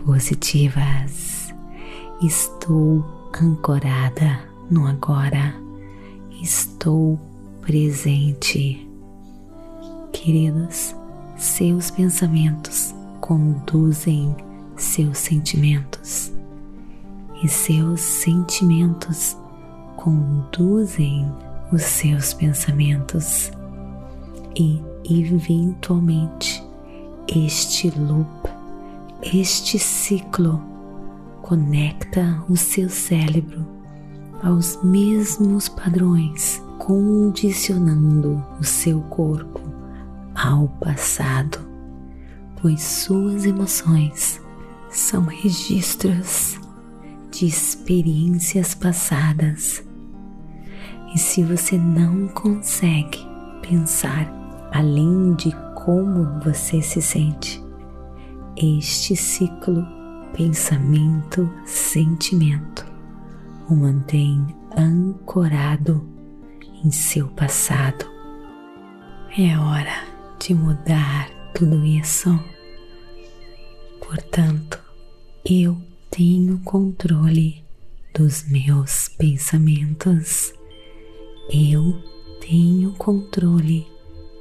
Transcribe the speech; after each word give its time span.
positivas. 0.04 1.54
Estou 2.20 3.02
ancorada 3.40 4.40
no 4.70 4.86
agora. 4.86 5.54
Estou 6.42 7.18
presente. 7.68 8.88
Queridos, 10.10 10.96
seus 11.36 11.90
pensamentos 11.90 12.94
conduzem 13.20 14.34
seus 14.74 15.18
sentimentos 15.18 16.32
e 17.42 17.46
seus 17.46 18.00
sentimentos 18.00 19.36
conduzem 19.98 21.30
os 21.70 21.82
seus 21.82 22.32
pensamentos 22.32 23.52
e 24.56 24.82
eventualmente 25.04 26.64
este 27.28 27.90
loop, 28.00 28.48
este 29.22 29.78
ciclo 29.78 30.58
conecta 31.42 32.42
o 32.48 32.56
seu 32.56 32.88
cérebro 32.88 33.62
aos 34.42 34.82
mesmos 34.82 35.68
padrões 35.68 36.66
condicionando 36.88 38.42
o 38.58 38.64
seu 38.64 39.00
corpo 39.02 39.60
ao 40.34 40.66
passado, 40.80 41.60
pois 42.62 42.82
suas 42.82 43.44
emoções 43.44 44.40
são 44.88 45.24
registros 45.24 46.58
de 47.30 47.44
experiências 47.44 48.74
passadas. 48.74 49.84
E 51.14 51.18
se 51.18 51.42
você 51.42 51.76
não 51.76 52.26
consegue 52.28 53.18
pensar 53.60 54.26
além 54.72 55.34
de 55.34 55.54
como 55.74 56.40
você 56.42 56.80
se 56.80 57.02
sente, 57.02 57.62
este 58.56 59.14
ciclo 59.14 59.86
pensamento-sentimento 60.32 62.86
o 63.68 63.76
mantém 63.76 64.56
ancorado 64.74 66.16
em 66.84 66.90
seu 66.90 67.28
passado. 67.28 68.06
É 69.36 69.58
hora 69.58 70.06
de 70.38 70.54
mudar 70.54 71.30
tudo 71.54 71.84
isso. 71.84 72.38
Portanto, 74.00 74.82
eu 75.44 75.76
tenho 76.10 76.58
controle 76.60 77.64
dos 78.14 78.48
meus 78.48 79.08
pensamentos. 79.08 80.52
Eu 81.50 82.02
tenho 82.40 82.92
controle 82.92 83.86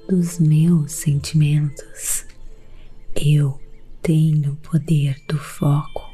dos 0.07 0.39
meus 0.39 0.93
sentimentos. 0.93 2.25
Eu 3.15 3.59
tenho 4.01 4.53
o 4.53 4.55
poder 4.57 5.21
do 5.27 5.37
foco. 5.37 6.07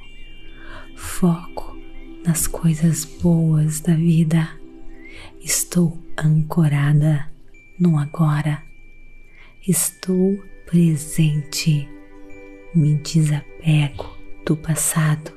Foco 0.96 1.78
nas 2.26 2.48
coisas 2.48 3.06
boas 3.06 3.82
da 3.82 3.94
vida. 3.94 4.63
Estou 5.44 6.02
ancorada 6.18 7.30
no 7.78 8.00
agora. 8.00 8.64
Estou 9.68 10.42
presente. 10.66 11.86
Me 12.74 12.96
desapego 12.96 14.18
do 14.46 14.56
passado. 14.56 15.34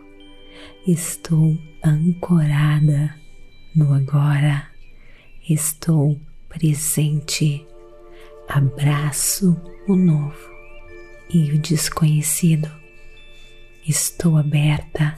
Estou 0.86 1.58
ancorada 1.84 3.16
no 3.74 3.92
agora. 3.92 4.68
Estou 5.50 6.16
presente. 6.48 7.66
Abraço 8.48 9.60
o 9.88 9.96
novo 9.96 10.50
e 11.28 11.50
o 11.50 11.58
desconhecido. 11.58 12.70
Estou 13.84 14.36
aberta 14.36 15.16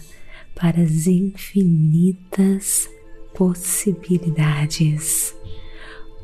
para 0.55 0.81
as 0.81 1.07
infinitas 1.07 2.89
possibilidades. 3.39 5.33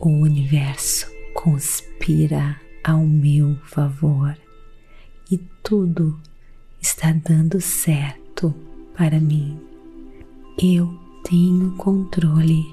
O 0.00 0.08
universo 0.08 1.06
conspira 1.32 2.60
ao 2.82 3.06
meu 3.06 3.56
favor 3.66 4.36
e 5.30 5.38
tudo 5.62 6.20
está 6.82 7.12
dando 7.12 7.60
certo 7.60 8.52
para 8.97 9.20
mim. 9.20 9.56
Eu 10.60 10.92
tenho 11.22 11.76
controle 11.76 12.64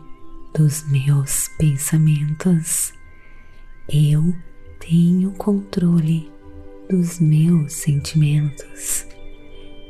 dos 0.58 0.90
meus 0.90 1.48
pensamentos. 1.60 2.92
Eu 3.88 4.36
tenho 4.80 5.34
controle 5.34 6.32
dos 6.90 7.20
meus 7.20 7.74
sentimentos. 7.74 9.06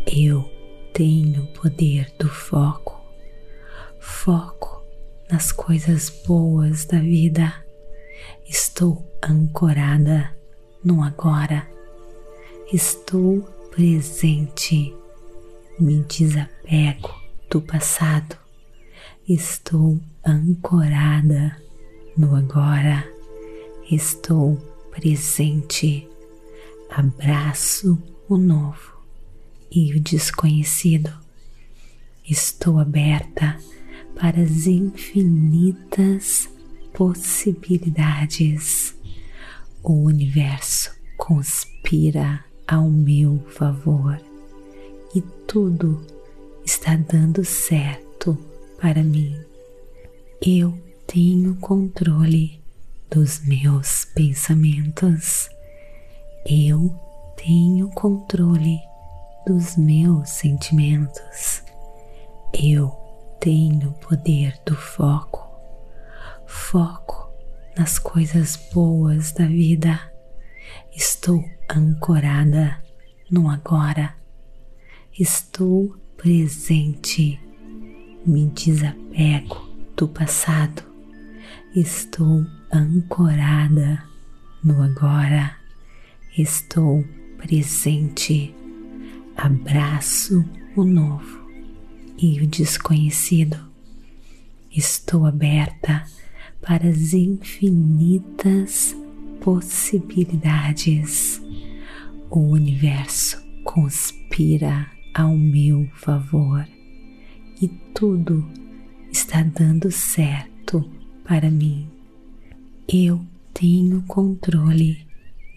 Eu 0.06 0.44
tenho 0.94 1.48
poder 1.54 2.14
do 2.20 2.28
foco 2.28 2.91
foco 4.02 4.84
nas 5.30 5.52
coisas 5.52 6.10
boas 6.26 6.86
da 6.86 7.00
vida. 7.00 7.54
Estou 8.46 9.08
ancorada 9.24 10.36
no 10.84 11.04
agora. 11.04 11.66
Estou 12.74 13.42
presente. 13.70 14.94
Me 15.80 16.04
desapego 16.04 17.16
do 17.50 17.62
passado. 17.62 18.38
Estou 19.28 20.00
ancorada 20.26 21.56
no 22.18 22.36
agora. 22.36 23.08
Estou 23.90 24.58
presente. 24.92 26.08
Abraço 26.90 27.98
o 28.28 28.36
novo 28.36 29.02
e 29.72 29.94
o 29.96 30.00
desconhecido. 30.00 31.12
Estou 32.28 32.80
aberta 32.80 33.58
para 34.22 34.40
as 34.40 34.68
infinitas 34.68 36.48
possibilidades. 36.94 38.94
O 39.82 40.04
universo 40.04 40.92
conspira 41.18 42.46
ao 42.68 42.88
meu 42.88 43.40
favor 43.50 44.22
e 45.16 45.22
tudo 45.48 46.06
está 46.64 46.96
dando 46.96 47.44
certo 47.44 48.38
para 48.80 49.04
mim. 49.04 49.36
Eu 50.40 50.78
tenho 51.08 51.56
controle 51.56 52.62
dos 53.10 53.44
meus 53.44 54.06
pensamentos. 54.06 55.50
Eu 56.46 56.96
tenho 57.36 57.90
controle 57.90 58.80
dos 59.48 59.76
meus 59.76 60.30
sentimentos. 60.30 61.64
Eu 62.54 63.01
tenho 63.42 63.90
o 63.90 63.94
poder 63.94 64.54
do 64.68 64.76
foco, 64.76 65.52
foco 66.46 67.28
nas 67.76 67.98
coisas 67.98 68.56
boas 68.72 69.32
da 69.32 69.48
vida. 69.48 70.00
Estou 70.96 71.44
ancorada 71.68 72.80
no 73.32 73.50
agora. 73.50 74.16
Estou 75.20 75.98
presente. 76.16 77.40
Me 78.24 78.48
desapego 78.50 79.68
do 79.98 80.08
passado. 80.08 80.84
Estou 81.76 82.46
ancorada 82.72 84.04
no 84.64 84.84
agora. 84.84 85.56
Estou 86.38 87.04
presente. 87.38 88.54
Abraço 89.36 90.46
o 90.76 90.84
novo 90.84 91.41
e 92.22 92.42
o 92.42 92.48
desconhecido. 92.48 93.58
Estou 94.72 95.26
aberta 95.26 96.06
para 96.62 96.88
as 96.88 97.14
infinitas 97.14 98.96
possibilidades. 99.42 101.42
O 102.30 102.40
universo 102.40 103.42
conspira 103.64 104.88
ao 105.14 105.36
meu 105.36 105.90
favor 105.96 106.66
e 107.62 107.68
tudo 107.94 108.48
está 109.12 109.44
dando 109.44 109.92
certo 109.92 110.90
para 111.26 111.50
mim. 111.50 111.90
Eu 112.88 113.26
tenho 113.54 114.02
controle 114.04 115.06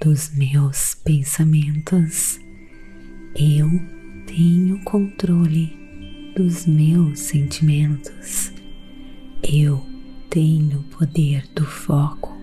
dos 0.01 0.35
meus 0.35 0.95
pensamentos. 0.95 2.41
Eu 3.37 3.71
tenho 4.27 4.83
controle 4.85 5.84
dos 6.35 6.67
meus 6.67 7.21
sentimentos. 7.21 8.53
Eu 9.43 9.85
tenho 10.29 10.81
o 10.81 10.83
poder 10.85 11.47
do 11.55 11.65
foco, 11.65 12.37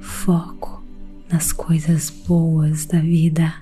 foco 0.00 0.82
nas 1.30 1.52
coisas 1.52 2.10
boas 2.10 2.86
da 2.86 2.98
vida. 2.98 3.54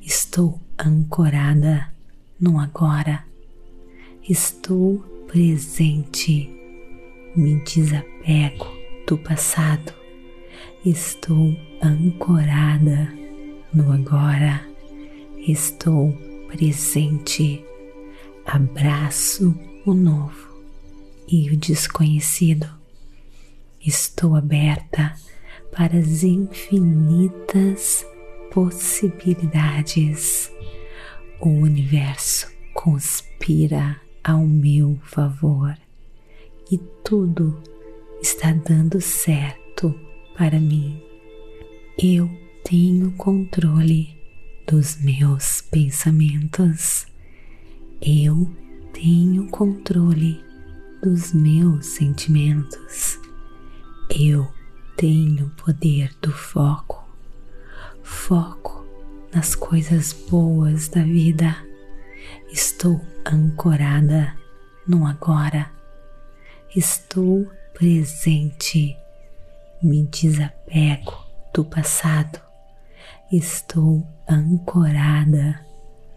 Estou 0.00 0.60
ancorada 0.78 1.92
no 2.40 2.60
agora. 2.60 3.24
Estou 4.28 4.98
presente. 5.26 6.48
Me 7.34 7.56
desapego 7.64 8.66
do 9.08 9.18
passado. 9.18 9.92
Estou 10.86 11.56
ancorada 11.82 13.12
no 13.72 13.90
agora. 13.90 14.64
Estou 15.38 16.12
presente. 16.46 17.64
Abraço 18.46 19.58
o 19.86 19.94
novo 19.94 20.54
e 21.26 21.50
o 21.50 21.56
desconhecido. 21.56 22.68
Estou 23.80 24.36
aberta 24.36 25.14
para 25.72 25.98
as 25.98 26.22
infinitas 26.22 28.06
possibilidades. 28.52 30.50
O 31.40 31.48
universo 31.48 32.50
conspira 32.72 34.00
ao 34.22 34.46
meu 34.46 34.98
favor 35.04 35.76
e 36.70 36.78
tudo 37.04 37.62
está 38.22 38.52
dando 38.52 39.00
certo 39.00 39.94
para 40.36 40.58
mim. 40.58 41.02
Eu 41.98 42.30
tenho 42.64 43.12
controle 43.12 44.16
dos 44.66 44.96
meus 45.00 45.60
pensamentos. 45.60 47.06
Eu 48.06 48.54
tenho 48.92 49.48
controle 49.48 50.44
dos 51.02 51.32
meus 51.32 51.86
sentimentos. 51.86 53.18
Eu 54.10 54.46
tenho 54.94 55.48
poder 55.56 56.14
do 56.20 56.30
foco, 56.30 57.02
foco 58.02 58.84
nas 59.32 59.54
coisas 59.54 60.12
boas 60.12 60.88
da 60.88 61.02
vida. 61.02 61.56
Estou 62.52 63.00
ancorada 63.24 64.36
no 64.86 65.06
agora. 65.06 65.70
Estou 66.76 67.50
presente. 67.72 68.94
Me 69.82 70.04
desapego 70.08 71.26
do 71.54 71.64
passado. 71.64 72.38
Estou 73.32 74.06
ancorada 74.28 75.64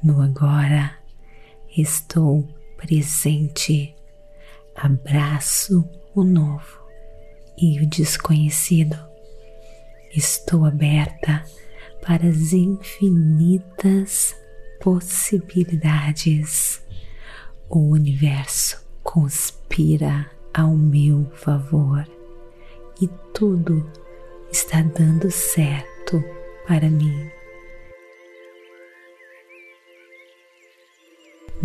no 0.04 0.22
agora. 0.22 1.07
Estou 1.78 2.44
presente 2.76 3.96
abraço 4.76 5.88
o 6.16 6.24
novo 6.24 6.82
e 7.56 7.80
o 7.80 7.88
desconhecido. 7.88 8.98
Estou 10.12 10.66
aberta 10.66 11.46
para 12.02 12.28
as 12.28 12.52
infinitas 12.52 14.36
possibilidades. 14.82 16.82
O 17.70 17.92
universo 17.92 18.84
conspira 19.04 20.32
ao 20.52 20.76
meu 20.76 21.30
favor 21.36 22.10
e 23.00 23.08
tudo 23.36 23.88
está 24.52 24.82
dando 24.82 25.30
certo 25.30 26.24
para 26.68 26.90
mim. 26.90 27.37